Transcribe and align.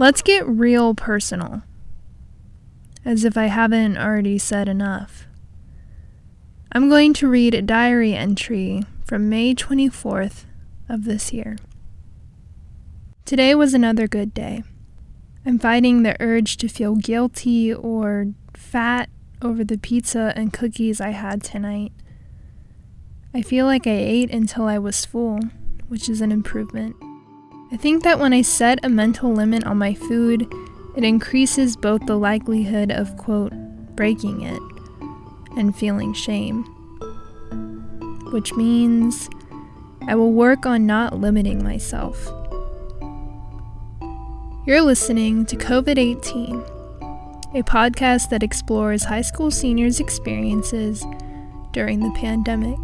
Let's 0.00 0.22
get 0.22 0.46
real 0.46 0.94
personal. 0.94 1.62
As 3.04 3.24
if 3.24 3.36
I 3.36 3.46
haven't 3.46 3.98
already 3.98 4.38
said 4.38 4.68
enough. 4.68 5.26
I'm 6.70 6.88
going 6.88 7.12
to 7.14 7.28
read 7.28 7.52
a 7.52 7.62
diary 7.62 8.14
entry 8.14 8.84
from 9.04 9.28
May 9.28 9.56
24th 9.56 10.44
of 10.88 11.04
this 11.04 11.32
year. 11.32 11.56
Today 13.24 13.56
was 13.56 13.74
another 13.74 14.06
good 14.06 14.32
day. 14.32 14.62
I'm 15.44 15.58
fighting 15.58 16.04
the 16.04 16.16
urge 16.20 16.58
to 16.58 16.68
feel 16.68 16.94
guilty 16.94 17.74
or 17.74 18.28
fat 18.54 19.10
over 19.42 19.64
the 19.64 19.78
pizza 19.78 20.32
and 20.36 20.52
cookies 20.52 21.00
I 21.00 21.10
had 21.10 21.42
tonight. 21.42 21.90
I 23.34 23.42
feel 23.42 23.66
like 23.66 23.88
I 23.88 23.96
ate 23.96 24.30
until 24.30 24.66
I 24.66 24.78
was 24.78 25.04
full, 25.04 25.40
which 25.88 26.08
is 26.08 26.20
an 26.20 26.30
improvement. 26.30 26.94
I 27.70 27.76
think 27.76 28.02
that 28.02 28.18
when 28.18 28.32
I 28.32 28.40
set 28.40 28.82
a 28.82 28.88
mental 28.88 29.30
limit 29.30 29.64
on 29.64 29.76
my 29.76 29.92
food, 29.92 30.50
it 30.96 31.04
increases 31.04 31.76
both 31.76 32.06
the 32.06 32.16
likelihood 32.16 32.90
of, 32.90 33.16
quote, 33.18 33.52
breaking 33.94 34.40
it 34.40 34.60
and 35.56 35.76
feeling 35.76 36.14
shame. 36.14 36.64
Which 38.32 38.54
means 38.54 39.28
I 40.06 40.14
will 40.14 40.32
work 40.32 40.64
on 40.64 40.86
not 40.86 41.18
limiting 41.18 41.62
myself. 41.62 42.26
You're 44.66 44.82
listening 44.82 45.44
to 45.46 45.56
COVID 45.56 45.98
18, 45.98 46.62
a 47.54 47.62
podcast 47.62 48.30
that 48.30 48.42
explores 48.42 49.04
high 49.04 49.22
school 49.22 49.50
seniors' 49.50 50.00
experiences 50.00 51.04
during 51.72 52.00
the 52.00 52.12
pandemic. 52.18 52.78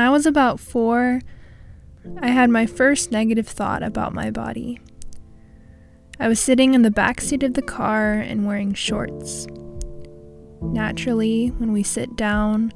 When 0.00 0.06
I 0.06 0.12
was 0.12 0.24
about 0.24 0.58
four, 0.58 1.20
I 2.22 2.28
had 2.28 2.48
my 2.48 2.64
first 2.64 3.12
negative 3.12 3.46
thought 3.46 3.82
about 3.82 4.14
my 4.14 4.30
body. 4.30 4.80
I 6.18 6.26
was 6.26 6.40
sitting 6.40 6.72
in 6.72 6.80
the 6.80 6.90
back 6.90 7.20
seat 7.20 7.42
of 7.42 7.52
the 7.52 7.60
car 7.60 8.14
and 8.14 8.46
wearing 8.46 8.72
shorts. 8.72 9.46
Naturally, 10.62 11.48
when 11.48 11.70
we 11.70 11.82
sit 11.82 12.16
down, 12.16 12.72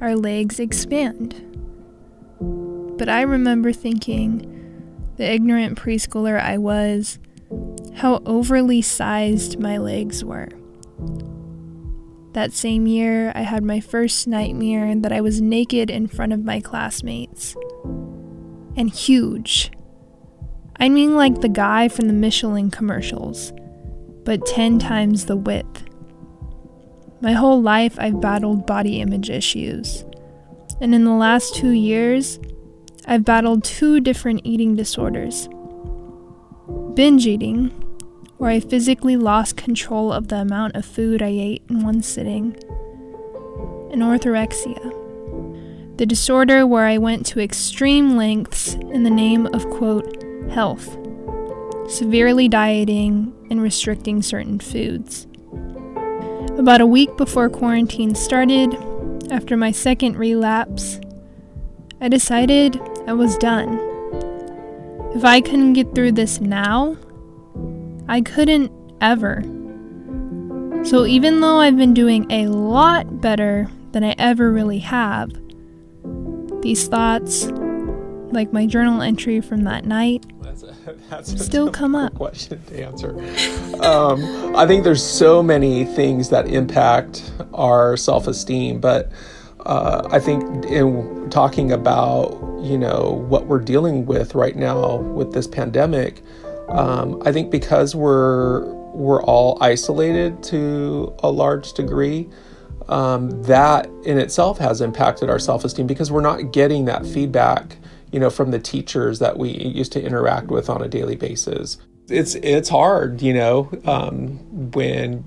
our 0.00 0.16
legs 0.16 0.58
expand. 0.58 1.40
But 2.98 3.08
I 3.08 3.22
remember 3.22 3.72
thinking, 3.72 5.12
the 5.18 5.32
ignorant 5.32 5.78
preschooler 5.78 6.40
I 6.40 6.58
was, 6.58 7.20
how 7.94 8.22
overly 8.26 8.82
sized 8.82 9.60
my 9.60 9.78
legs 9.78 10.24
were. 10.24 10.48
That 12.36 12.52
same 12.52 12.86
year, 12.86 13.32
I 13.34 13.40
had 13.40 13.64
my 13.64 13.80
first 13.80 14.28
nightmare 14.28 14.94
that 14.94 15.10
I 15.10 15.22
was 15.22 15.40
naked 15.40 15.88
in 15.88 16.06
front 16.06 16.34
of 16.34 16.44
my 16.44 16.60
classmates. 16.60 17.56
And 18.76 18.90
huge. 18.90 19.70
I 20.78 20.90
mean, 20.90 21.16
like 21.16 21.40
the 21.40 21.48
guy 21.48 21.88
from 21.88 22.08
the 22.08 22.12
Michelin 22.12 22.70
commercials, 22.70 23.54
but 24.26 24.44
10 24.44 24.78
times 24.78 25.24
the 25.24 25.36
width. 25.38 25.84
My 27.22 27.32
whole 27.32 27.62
life, 27.62 27.98
I've 27.98 28.20
battled 28.20 28.66
body 28.66 29.00
image 29.00 29.30
issues. 29.30 30.04
And 30.78 30.94
in 30.94 31.04
the 31.04 31.14
last 31.14 31.54
two 31.54 31.70
years, 31.70 32.38
I've 33.06 33.24
battled 33.24 33.64
two 33.64 33.98
different 33.98 34.42
eating 34.44 34.76
disorders 34.76 35.48
binge 36.92 37.26
eating, 37.26 37.70
where 38.38 38.50
I 38.50 38.60
physically 38.60 39.16
lost 39.16 39.56
control 39.56 40.12
of 40.12 40.28
the 40.28 40.36
amount 40.36 40.76
of 40.76 40.84
food 40.84 41.22
I 41.22 41.28
ate 41.28 41.62
in 41.68 41.82
one 41.82 42.02
sitting, 42.02 42.56
and 43.90 44.02
orthorexia, 44.02 45.96
the 45.96 46.06
disorder 46.06 46.66
where 46.66 46.86
I 46.86 46.98
went 46.98 47.24
to 47.26 47.40
extreme 47.40 48.16
lengths 48.16 48.74
in 48.74 49.04
the 49.04 49.10
name 49.10 49.46
of, 49.46 49.68
quote, 49.70 50.22
health, 50.50 50.98
severely 51.88 52.48
dieting 52.48 53.32
and 53.50 53.62
restricting 53.62 54.20
certain 54.20 54.58
foods. 54.58 55.26
About 56.58 56.80
a 56.80 56.86
week 56.86 57.16
before 57.16 57.48
quarantine 57.48 58.14
started, 58.14 58.76
after 59.30 59.56
my 59.56 59.72
second 59.72 60.16
relapse, 60.16 61.00
I 62.00 62.08
decided 62.08 62.80
I 63.06 63.12
was 63.14 63.36
done. 63.38 63.78
If 65.14 65.24
I 65.24 65.40
couldn't 65.40 65.72
get 65.72 65.94
through 65.94 66.12
this 66.12 66.40
now, 66.40 66.96
I 68.08 68.20
couldn't 68.20 68.72
ever. 69.00 69.42
So 70.84 71.04
even 71.04 71.40
though 71.40 71.58
I've 71.58 71.76
been 71.76 71.94
doing 71.94 72.30
a 72.30 72.46
lot 72.48 73.20
better 73.20 73.68
than 73.92 74.04
I 74.04 74.14
ever 74.18 74.52
really 74.52 74.78
have, 74.78 75.30
these 76.62 76.86
thoughts, 76.86 77.46
like 78.32 78.52
my 78.52 78.66
journal 78.66 79.02
entry 79.02 79.40
from 79.40 79.64
that 79.64 79.84
night, 79.84 80.24
that's 80.40 80.62
a, 80.62 80.94
that's 81.10 81.32
a 81.32 81.38
still 81.38 81.70
come 81.70 81.94
up. 81.94 82.14
Question 82.14 82.62
to 82.66 82.84
answer. 82.84 83.10
Um, 83.82 84.54
I 84.54 84.66
think 84.66 84.84
there's 84.84 85.02
so 85.02 85.42
many 85.42 85.84
things 85.84 86.28
that 86.30 86.46
impact 86.46 87.32
our 87.52 87.96
self-esteem, 87.96 88.80
but 88.80 89.10
uh, 89.60 90.08
I 90.12 90.20
think 90.20 90.64
in 90.66 91.28
talking 91.30 91.72
about 91.72 92.40
you 92.62 92.78
know 92.78 93.24
what 93.28 93.46
we're 93.46 93.58
dealing 93.58 94.06
with 94.06 94.34
right 94.34 94.56
now 94.56 94.96
with 94.96 95.32
this 95.32 95.46
pandemic, 95.46 96.22
um, 96.68 97.22
I 97.24 97.32
think 97.32 97.50
because 97.50 97.94
we're 97.94 98.64
we're 98.94 99.22
all 99.22 99.58
isolated 99.60 100.42
to 100.44 101.14
a 101.22 101.30
large 101.30 101.72
degree, 101.74 102.28
um, 102.88 103.42
that 103.42 103.86
in 104.04 104.18
itself 104.18 104.58
has 104.58 104.80
impacted 104.80 105.28
our 105.28 105.38
self-esteem 105.38 105.86
because 105.86 106.10
we're 106.10 106.22
not 106.22 106.52
getting 106.52 106.86
that 106.86 107.04
feedback, 107.04 107.76
you 108.10 108.18
know, 108.18 108.30
from 108.30 108.50
the 108.50 108.58
teachers 108.58 109.18
that 109.18 109.38
we 109.38 109.50
used 109.50 109.92
to 109.92 110.02
interact 110.02 110.48
with 110.48 110.70
on 110.70 110.82
a 110.82 110.88
daily 110.88 111.16
basis. 111.16 111.78
It's 112.08 112.36
it's 112.36 112.68
hard, 112.68 113.20
you 113.20 113.34
know, 113.34 113.70
um, 113.84 114.70
when 114.70 115.24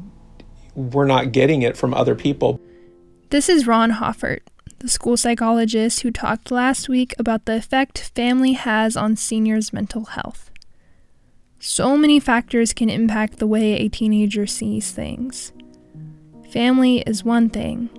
we're 0.75 1.06
not 1.06 1.31
getting 1.31 1.61
it 1.61 1.75
from 1.75 1.94
other 1.94 2.16
people. 2.16 2.59
This 3.29 3.50
is 3.50 3.67
Ron 3.67 3.91
Hoffert, 3.91 4.39
the 4.79 4.89
school 4.89 5.17
psychologist 5.17 6.01
who 6.01 6.11
talked 6.11 6.51
last 6.51 6.89
week 6.89 7.13
about 7.19 7.45
the 7.45 7.56
effect 7.56 8.11
family 8.16 8.53
has 8.53 8.95
on 8.95 9.16
seniors' 9.16 9.73
mental 9.73 10.06
health. 10.06 10.49
So 11.62 11.97
many 11.97 12.22
factors 12.22 12.72
can 12.72 12.90
impact 12.90 13.38
the 13.38 13.47
way 13.47 13.74
a 13.74 13.90
teenager 13.90 14.47
sees 14.47 14.94
things. 14.94 15.52
Family 16.52 17.00
is 17.00 17.25
one 17.25 17.50
thing, 17.50 17.90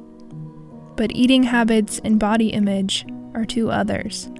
but 0.96 1.14
eating 1.14 1.42
habits 1.42 2.00
and 2.02 2.18
body 2.18 2.54
image 2.54 3.04
are 3.34 3.44
two 3.44 3.70
others. 3.70 4.30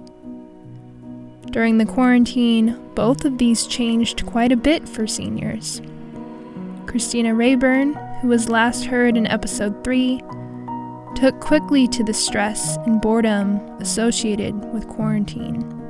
During 1.51 1.77
the 1.77 1.85
quarantine, 1.85 2.79
both 2.95 3.23
of 3.23 3.37
these 3.37 3.67
changed 3.67 4.25
quite 4.25 4.51
a 4.51 4.57
bit 4.57 4.89
for 4.89 5.05
seniors. 5.05 5.83
Christina 6.87 7.35
Rayburn, 7.35 7.93
who 8.21 8.27
was 8.27 8.49
last 8.49 8.85
heard 8.85 9.15
in 9.17 9.27
episode 9.27 9.83
3, 9.83 10.19
took 11.15 11.39
quickly 11.39 11.87
to 11.89 12.03
the 12.03 12.13
stress 12.13 12.77
and 12.87 12.99
boredom 12.99 13.57
associated 13.79 14.55
with 14.73 14.87
quarantine 14.87 15.80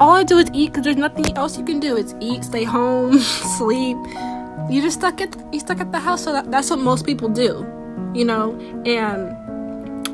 all 0.00 0.12
I 0.12 0.24
do 0.24 0.38
is 0.38 0.48
eat 0.52 0.72
because 0.72 0.84
there's 0.84 0.96
nothing 0.96 1.36
else 1.36 1.56
you 1.58 1.64
can 1.64 1.80
do. 1.80 1.96
It's 1.96 2.14
eat, 2.20 2.44
stay 2.44 2.64
home, 2.64 3.18
sleep. 3.58 3.96
You're 4.70 4.82
just 4.82 4.98
stuck 4.98 5.20
at 5.20 5.36
you 5.52 5.60
stuck 5.60 5.80
at 5.80 5.92
the 5.92 5.98
house, 5.98 6.24
so 6.24 6.32
that, 6.32 6.50
that's 6.50 6.70
what 6.70 6.78
most 6.78 7.04
people 7.04 7.28
do, 7.28 7.66
you 8.14 8.24
know. 8.24 8.58
And 8.86 9.36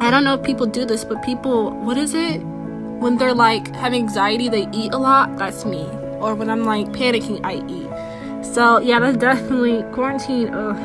I 0.03 0.11
don't 0.11 0.25
know 0.25 0.35
if 0.35 0.43
people 0.43 0.67
do 0.67 0.85
this, 0.85 1.05
but 1.05 1.23
people, 1.23 1.71
what 1.71 1.97
is 1.97 2.15
it? 2.15 2.39
When 2.39 3.17
they're 3.17 3.35
like 3.35 3.75
having 3.75 4.03
anxiety, 4.03 4.49
they 4.49 4.69
eat 4.73 4.93
a 4.93 4.99
lot. 4.99 5.37
That's 5.37 5.65
me. 5.65 5.85
Or 6.21 6.35
when 6.35 6.51
I'm 6.51 6.65
like 6.65 6.87
panicking, 6.89 7.41
I 7.45 7.57
eat. 7.69 8.45
So 8.45 8.79
yeah, 8.79 8.99
that's 8.99 9.17
definitely 9.17 9.83
quarantine. 9.93 10.49
Ugh. 10.53 10.77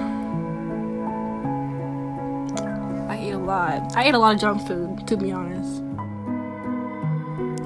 I 3.09 3.20
eat 3.20 3.32
a 3.32 3.38
lot. 3.38 3.96
I 3.96 4.06
ate 4.06 4.14
a 4.14 4.20
lot 4.20 4.36
of 4.36 4.42
junk 4.42 4.68
food, 4.68 5.08
to 5.08 5.18
be 5.18 5.32
honest. 5.32 5.83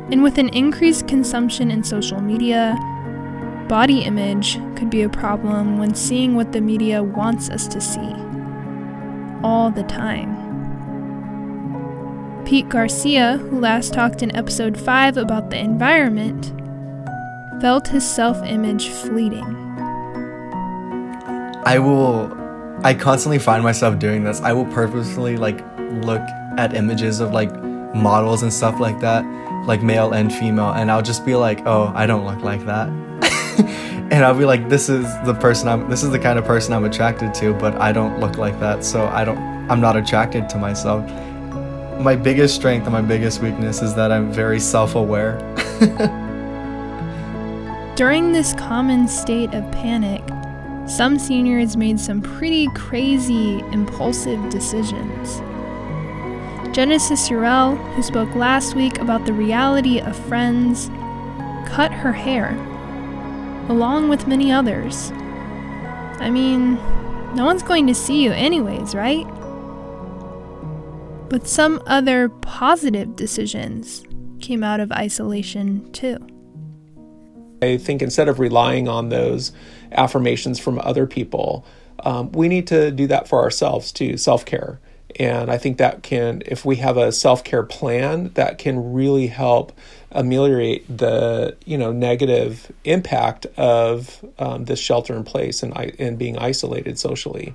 And 0.10 0.24
with 0.24 0.38
an 0.38 0.50
increased 0.50 1.08
consumption 1.08 1.70
in 1.70 1.84
social 1.84 2.22
media, 2.22 2.76
body 3.68 4.04
image 4.04 4.58
could 4.78 4.90
be 4.90 5.02
a 5.02 5.10
problem 5.10 5.78
when 5.78 5.94
seeing 5.94 6.36
what 6.36 6.54
the 6.54 6.62
media 6.62 7.04
wants 7.04 7.50
us 7.50 7.68
to 7.68 7.82
see 7.82 8.14
all 9.44 9.70
the 9.70 9.84
time. 9.84 10.36
Pete 12.46 12.70
Garcia, 12.70 13.38
who 13.38 13.60
last 13.60 13.94
talked 13.94 14.24
in 14.24 14.34
episode 14.34 14.80
5 14.80 15.18
about 15.18 15.50
the 15.50 15.60
environment, 15.60 16.54
felt 17.60 17.90
his 17.90 18.10
self 18.10 18.42
image 18.46 18.88
fleeting. 18.88 19.44
I 21.66 21.80
will, 21.80 22.32
I 22.86 22.94
constantly 22.94 23.40
find 23.40 23.62
myself 23.62 24.00
doing 24.00 24.24
this. 24.24 24.40
I 24.40 24.54
will 24.54 24.68
purposely 24.68 25.36
like 25.36 25.60
look 26.06 26.22
at 26.58 26.74
images 26.74 27.20
of 27.20 27.34
like 27.34 27.54
models 27.94 28.44
and 28.44 28.54
stuff 28.54 28.80
like 28.80 29.02
that 29.02 29.26
like 29.68 29.84
male 29.84 30.14
and 30.14 30.34
female 30.34 30.72
and 30.72 30.90
I'll 30.90 31.02
just 31.02 31.26
be 31.26 31.36
like, 31.36 31.68
"Oh, 31.68 31.92
I 31.94 32.08
don't 32.08 32.26
look 32.26 32.42
like 32.42 32.66
that." 32.66 32.88
and 34.12 34.26
I'll 34.26 34.38
be 34.38 34.46
like, 34.46 34.70
"This 34.70 34.90
is 34.90 35.06
the 35.26 35.34
person 35.34 35.68
I'm 35.68 35.90
this 35.90 36.04
is 36.04 36.10
the 36.10 36.20
kind 36.20 36.40
of 36.40 36.46
person 36.46 36.74
I'm 36.74 36.86
attracted 36.86 37.34
to, 37.36 37.54
but 37.54 37.80
I 37.80 37.92
don't 37.92 38.20
look 38.20 38.38
like 38.38 38.60
that, 38.60 38.84
so 38.84 39.06
I 39.08 39.24
don't 39.24 39.38
I'm 39.70 39.82
not 39.82 39.96
attracted 39.96 40.50
to 40.50 40.58
myself." 40.58 41.04
my 42.00 42.16
biggest 42.16 42.56
strength 42.56 42.84
and 42.84 42.94
my 42.94 43.02
biggest 43.02 43.42
weakness 43.42 43.82
is 43.82 43.96
that 43.96 44.12
I'm 44.12 44.32
very 44.32 44.60
self-aware. 44.60 45.38
During 47.96 48.32
this 48.32 48.54
common 48.54 49.08
state 49.08 49.54
of 49.54 49.70
panic, 49.72 50.24
some 50.88 51.18
seniors 51.18 51.76
made 51.76 52.00
some 52.00 52.22
pretty 52.22 52.68
crazy, 52.76 53.60
impulsive 53.72 54.50
decisions. 54.50 55.42
Genesis 56.78 57.30
Urel, 57.30 57.76
who 57.96 58.04
spoke 58.04 58.36
last 58.36 58.76
week 58.76 59.00
about 59.00 59.26
the 59.26 59.34
reality 59.34 60.00
of 60.00 60.16
friends, 60.16 60.90
cut 61.68 61.92
her 61.92 62.14
hair, 62.14 62.56
along 63.68 64.10
with 64.10 64.28
many 64.28 64.52
others. 64.52 65.10
I 66.20 66.30
mean, 66.30 66.76
no 67.34 67.46
one's 67.46 67.64
going 67.64 67.88
to 67.88 67.96
see 67.96 68.24
you, 68.24 68.32
anyways, 68.32 68.94
right? 68.94 69.26
But 71.30 71.48
some 71.48 71.82
other 71.88 72.30
positive 72.30 73.16
decisions 73.16 74.04
came 74.40 74.64
out 74.64 74.80
of 74.80 74.92
isolation, 74.92 75.92
too. 75.94 76.20
I 77.64 77.78
think 77.78 78.04
instead 78.04 78.30
of 78.30 78.38
relying 78.40 78.88
on 78.88 79.10
those 79.10 79.52
affirmations 79.94 80.60
from 80.60 80.78
other 80.84 81.08
people, 81.08 81.66
um, 82.04 82.32
we 82.34 82.48
need 82.48 82.68
to 82.68 82.92
do 82.92 83.08
that 83.08 83.28
for 83.28 83.42
ourselves 83.42 83.92
too, 83.92 84.16
self 84.16 84.46
care. 84.46 84.80
And 85.20 85.50
I 85.50 85.58
think 85.58 85.78
that 85.78 86.04
can, 86.04 86.44
if 86.46 86.66
we 86.66 86.76
have 86.78 86.98
a 86.98 87.12
self 87.12 87.44
care 87.44 87.64
plan, 87.64 88.32
that 88.36 88.58
can 88.58 88.94
really 88.94 89.28
help 89.28 89.72
ameliorate 90.12 90.86
the 90.98 91.58
you 91.66 91.78
know 91.78 91.92
negative 91.92 92.72
impact 92.86 93.46
of 93.58 94.24
um, 94.40 94.66
this 94.66 94.80
shelter 94.80 95.16
in 95.16 95.24
place 95.24 95.64
and 95.64 95.76
and 96.00 96.18
being 96.18 96.38
isolated 96.38 96.98
socially. 97.00 97.54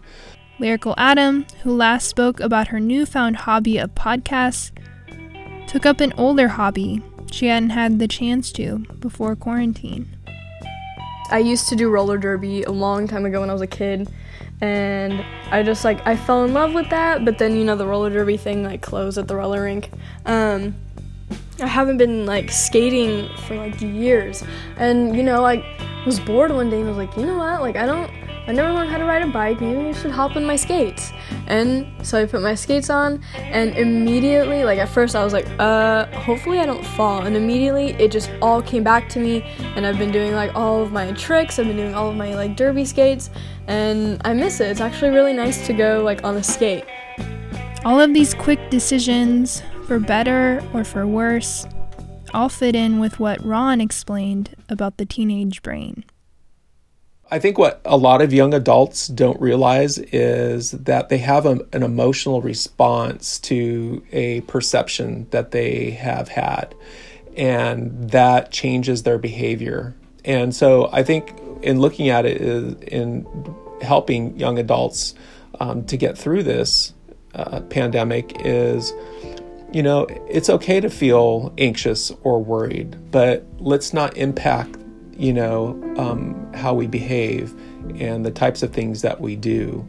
Lyrical 0.59 0.95
Adam, 0.99 1.47
who 1.63 1.75
last 1.75 2.09
spoke 2.09 2.39
about 2.41 2.69
her 2.69 2.79
newfound 2.79 3.37
hobby 3.37 3.79
of 3.79 3.95
podcasts, 3.95 4.71
took 5.67 5.87
up 5.87 6.01
an 6.01 6.13
older 6.17 6.49
hobby 6.49 7.03
she 7.33 7.47
hadn't 7.47 7.71
had 7.71 7.99
the 7.99 8.07
chance 8.07 8.53
to 8.53 8.81
before 9.01 9.35
quarantine. 9.35 10.07
I 11.31 11.39
used 11.39 11.69
to 11.69 11.77
do 11.77 11.89
roller 11.89 12.19
derby 12.19 12.63
a 12.63 12.71
long 12.71 13.09
time 13.09 13.25
ago 13.25 13.41
when 13.41 13.49
I 13.49 13.55
was 13.55 13.63
a 13.63 13.67
kid, 13.67 14.11
and 14.63 15.25
I 15.51 15.65
just 15.65 15.85
like 15.85 16.07
I 16.07 16.17
fell 16.17 16.45
in 16.45 16.55
love 16.55 16.73
with 16.73 16.89
that. 16.91 17.25
But 17.25 17.37
then 17.37 17.57
you 17.57 17.65
know 17.65 17.77
the 17.77 17.87
roller 17.87 18.09
derby 18.09 18.37
thing 18.37 18.63
like 18.63 18.81
closed 18.81 19.19
at 19.19 19.29
the 19.29 19.37
roller 19.37 19.65
rink. 19.65 19.91
Um, 20.25 20.77
I 21.61 21.67
haven't 21.67 21.99
been 21.99 22.25
like 22.25 22.51
skating 22.51 23.29
for 23.47 23.57
like 23.57 23.81
years, 23.83 24.43
and 24.77 25.15
you 25.17 25.23
know 25.23 25.45
I 25.45 25.63
was 26.07 26.21
bored 26.21 26.53
one 26.53 26.71
day 26.71 26.79
and 26.79 26.89
was 26.89 26.97
like, 26.97 27.15
you 27.17 27.27
know 27.27 27.39
what, 27.39 27.61
like 27.61 27.77
I 27.77 27.87
don't 27.87 28.11
I 28.47 28.53
never 28.53 28.73
learned 28.73 28.91
how 28.91 28.99
to 28.99 29.05
ride 29.05 29.23
a 29.23 29.27
bike, 29.29 29.61
maybe 29.61 29.87
you 29.87 29.95
should 29.95 30.11
hop 30.11 30.35
on 30.35 30.45
my 30.45 30.57
skates. 30.57 31.13
And 31.47 31.87
so 32.05 32.21
I 32.21 32.27
put 32.27 32.43
my 32.43 32.55
skates 32.55 32.91
on, 32.91 33.23
and 33.37 33.77
immediately, 33.77 34.65
like 34.65 34.79
at 34.79 34.89
first, 34.89 35.15
I 35.15 35.23
was 35.23 35.33
like, 35.33 35.47
uh, 35.61 36.07
hopefully 36.19 36.59
I 36.59 36.67
don't 36.67 36.85
fall. 36.85 37.23
And 37.23 37.37
immediately, 37.37 37.91
it 37.93 38.11
just 38.11 38.31
all 38.43 38.61
came 38.61 38.83
back 38.83 39.09
to 39.11 39.21
me, 39.21 39.43
and 39.77 39.87
I've 39.87 39.99
been 39.99 40.11
doing 40.11 40.33
like 40.33 40.55
all 40.57 40.83
of 40.83 40.91
my 40.91 41.13
tricks, 41.13 41.59
I've 41.59 41.67
been 41.67 41.77
doing 41.77 41.95
all 41.95 42.11
of 42.11 42.17
my 42.17 42.35
like 42.35 42.57
derby 42.57 42.85
skates, 42.85 43.31
and 43.69 44.21
I 44.25 44.33
miss 44.33 44.61
it. 44.61 44.71
It's 44.71 44.81
actually 44.81 45.11
really 45.11 45.33
nice 45.33 45.65
to 45.69 45.73
go 45.73 46.03
like 46.03 46.25
on 46.25 46.37
a 46.37 46.43
skate. 46.43 46.85
All 47.85 48.01
of 48.01 48.13
these 48.13 48.35
quick 48.35 48.71
decisions, 48.71 49.63
for 49.87 49.99
better 49.99 50.63
or 50.73 50.83
for 50.85 51.07
worse, 51.07 51.67
all 52.35 52.49
fit 52.49 52.75
in 52.75 52.99
with 52.99 53.21
what 53.21 53.45
Ron 53.45 53.81
explained 53.81 54.57
about 54.69 54.97
the 54.97 55.05
teenage 55.05 55.63
brain. 55.63 56.05
I 57.33 57.39
think 57.39 57.57
what 57.57 57.81
a 57.87 57.97
lot 57.97 58.21
of 58.21 58.31
young 58.35 58.53
adults 58.53 59.09
don't 59.09 59.41
realize 59.41 59.97
is 59.97 60.73
that 60.73 61.09
they 61.09 61.17
have 61.17 61.47
a, 61.47 61.67
an 61.73 61.83
emotional 61.83 62.43
response 62.43 63.39
to 63.41 64.05
a 64.13 64.43
perception 64.43 65.27
that 65.31 65.51
they 65.51 65.93
have 65.93 66.29
had, 66.29 66.75
and 67.35 68.11
that 68.11 68.53
changes 68.53 69.05
their 69.05 69.17
behavior. 69.17 69.95
And 70.27 70.55
so 70.55 70.91
I 70.93 71.03
think 71.03 71.33
in 71.63 71.81
looking 71.81 72.11
at 72.11 72.27
it 72.27 72.83
in 72.83 73.27
helping 73.81 74.39
young 74.39 74.59
adults 74.59 75.15
um, 75.59 75.87
to 75.87 75.97
get 75.97 76.19
through 76.19 76.43
this 76.43 76.93
uh, 77.35 77.61
pandemic 77.63 78.45
is 78.45 78.93
you 79.73 79.83
know, 79.83 80.07
it's 80.29 80.51
okay 80.51 80.81
to 80.81 80.91
feel 80.91 81.55
anxious 81.57 82.13
or 82.25 82.45
worried, 82.45 83.11
but 83.11 83.47
let's 83.59 83.95
not 83.95 84.19
impact 84.19 84.77
you 85.17 85.33
know, 85.33 85.81
um, 85.97 86.53
how 86.55 86.75
we 86.75 86.87
behave 86.87 87.55
and 87.99 88.25
the 88.25 88.31
types 88.31 88.63
of 88.63 88.73
things 88.73 89.03
that 89.03 89.21
we 89.21 89.37
do. 89.37 89.87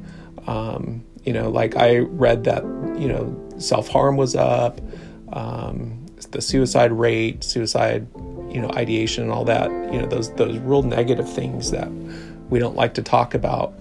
Um, 0.48 1.04
you 1.24 1.34
know, 1.34 1.50
like 1.50 1.76
I 1.76 2.00
read 2.00 2.44
that, 2.46 2.64
you 3.00 3.08
know, 3.08 3.50
self 3.58 3.88
harm 3.88 4.18
was 4.18 4.36
up, 4.36 4.82
um, 5.32 6.06
the 6.32 6.42
suicide 6.42 6.92
rate, 6.92 7.44
suicide, 7.44 8.08
you 8.50 8.60
know, 8.60 8.70
ideation 8.72 9.24
and 9.24 9.32
all 9.32 9.46
that, 9.46 9.70
you 9.92 10.00
know, 10.00 10.08
those, 10.08 10.32
those 10.34 10.58
real 10.60 10.84
negative 10.84 11.32
things 11.32 11.72
that 11.72 11.90
we 12.50 12.60
don't 12.60 12.76
like 12.76 12.94
to 12.96 13.02
talk 13.02 13.34
about. 13.34 13.74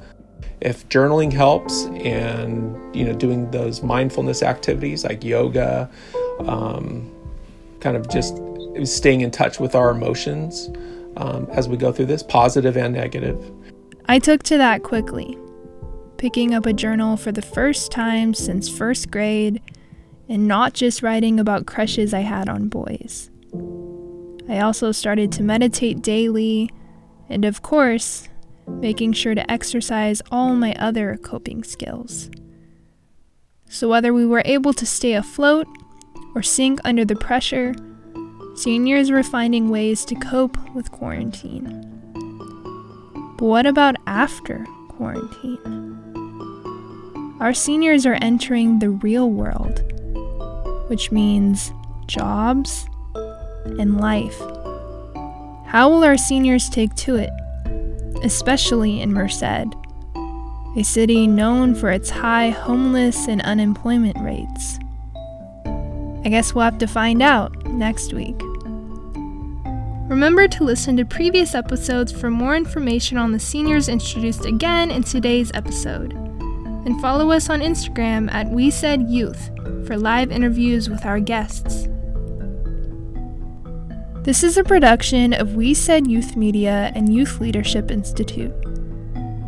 If 0.61 0.89
journaling 0.89 1.33
helps 1.33 1.87
and, 1.87 2.95
you 2.95 3.05
know, 3.05 3.15
doing 3.15 3.51
those 3.51 3.83
mindfulness 3.83 4.43
activities 4.43 5.05
like 5.05 5.25
yoga, 5.25 5.91
um, 6.41 7.11
kind 7.81 7.97
of 7.97 8.09
just 8.09 8.41
staying 8.85 9.23
in 9.23 9.31
touch 9.31 9.59
with 9.59 9.75
our 9.75 9.91
emotions, 9.91 10.71
um, 11.17 11.47
as 11.51 11.69
we 11.69 11.77
go 11.77 11.93
through 11.93 12.07
this, 12.07 12.23
positive 12.23 12.77
and 12.77 12.95
negative. 12.95 13.53
I 14.07 14.19
took 14.19 14.43
to 14.45 14.59
that 14.59 14.83
quickly, 14.83 15.39
picking 16.17 16.55
up 16.55 16.67
a 16.67 16.73
journal 16.73 17.17
for 17.17 17.33
the 17.33 17.43
first 17.43 17.93
time 17.93 18.35
since 18.35 18.69
first 18.69 19.11
grade 19.11 19.61
and 20.29 20.49
not 20.49 20.73
just 20.73 21.03
writing 21.03 21.39
about 21.39 21.67
crushes 21.67 22.15
I 22.15 22.21
had 22.21 22.49
on 22.49 22.69
boys. 22.69 23.31
I 24.49 24.61
also 24.61 24.93
started 24.93 25.31
to 25.33 25.43
meditate 25.43 26.03
daily 26.03 26.71
and, 27.29 27.45
of 27.45 27.63
course, 27.63 28.29
making 28.67 29.13
sure 29.13 29.35
to 29.35 29.51
exercise 29.51 30.23
all 30.31 30.55
my 30.55 30.75
other 30.75 31.17
coping 31.17 31.65
skills. 31.65 32.31
So, 33.69 33.89
whether 33.89 34.13
we 34.13 34.27
were 34.27 34.43
able 34.45 34.73
to 34.75 34.85
stay 34.85 35.15
afloat 35.15 35.67
or 36.35 36.43
sink 36.43 36.81
under 36.85 37.05
the 37.05 37.17
pressure, 37.17 37.75
Seniors 38.63 39.11
were 39.11 39.25
finding 39.25 39.71
ways 39.71 40.05
to 40.05 40.15
cope 40.15 40.57
with 40.73 40.93
quarantine. 40.93 41.83
But 43.37 43.47
what 43.47 43.67
about 43.67 43.97
after 44.07 44.65
quarantine? 44.89 45.59
Our 47.41 47.55
seniors 47.55 48.07
are 48.07 48.19
entering 48.23 48.79
the 48.79 48.91
real 48.91 49.29
world, 49.29 49.83
which 50.89 51.11
means 51.11 51.73
jobs 52.07 52.87
and 53.81 54.01
life. 54.01 54.39
How 55.67 55.89
will 55.91 56.05
our 56.05 56.17
seniors 56.17 56.71
take 56.71 56.95
to 56.95 57.17
it, 57.17 57.33
especially 58.23 59.01
in 59.01 59.13
Merced, 59.13 59.43
a 59.43 60.85
city 60.85 61.27
known 61.27 61.75
for 61.75 61.91
its 61.91 62.11
high 62.11 62.51
homeless 62.51 63.27
and 63.27 63.43
unemployment 63.43 64.19
rates? 64.21 64.79
I 66.25 66.29
guess 66.29 66.55
we'll 66.55 66.63
have 66.63 66.79
to 66.79 66.87
find 66.87 67.23
out 67.23 67.67
next 67.67 68.13
week. 68.13 68.41
Remember 70.13 70.47
to 70.47 70.63
listen 70.65 70.99
to 70.99 71.07
previous 71.07 71.55
episodes 71.55 72.13
for 72.13 72.31
more 72.31 72.55
information 72.55 73.17
on 73.17 73.33
the 73.33 73.39
seniors 73.39 73.89
introduced 73.89 74.45
again 74.45 74.91
in 74.91 75.03
today's 75.03 75.51
episode. 75.55 76.13
And 76.13 77.01
follow 77.01 77.31
us 77.31 77.49
on 77.49 77.61
Instagram 77.61 78.31
at 78.31 78.51
We'Ced 78.51 79.09
Youth 79.09 79.51
for 79.87 79.97
live 79.97 80.31
interviews 80.31 80.91
with 80.91 81.07
our 81.07 81.19
guests. 81.19 81.89
This 84.23 84.45
is 84.45 84.59
a 84.59 84.65
production 84.65 85.33
of 85.33 85.55
We'Ced 85.55 86.07
Youth 86.07 86.37
Media 86.37 86.93
and 86.95 87.13
Youth 87.13 87.41
Leadership 87.41 87.91
Institute. 87.91 88.53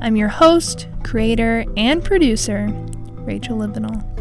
I'm 0.00 0.16
your 0.16 0.28
host, 0.28 0.88
creator, 1.02 1.66
and 1.76 2.02
producer, 2.02 2.68
Rachel 3.26 3.58
Livenall. 3.58 4.13